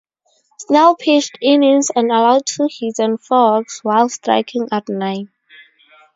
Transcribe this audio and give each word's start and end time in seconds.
Snell 0.57 0.95
pitched 0.95 1.37
innings 1.43 1.89
and 1.95 2.09
allowed 2.11 2.47
two 2.47 2.67
hits 2.67 2.97
and 2.97 3.21
four 3.23 3.57
walks 3.57 3.83
while 3.83 4.09
striking 4.09 4.67
out 4.71 4.89
nine. 4.89 5.29